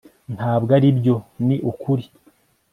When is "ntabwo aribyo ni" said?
0.35-1.57